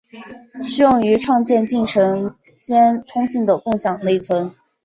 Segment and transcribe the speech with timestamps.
[0.65, 4.51] 适用于创建进程间通信的共享内存。